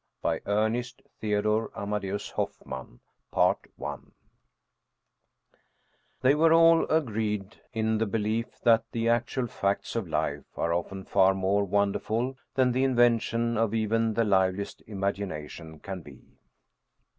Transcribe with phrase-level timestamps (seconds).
[0.21, 3.01] "130 Ernest Theodor Amadeus Hoffmann
[3.31, 4.09] The Deserted
[6.23, 11.05] House were all agreed in the belief that the actual facts of life are often
[11.05, 16.23] far more wonderful than the inven tion of even the liveliest imagination can be.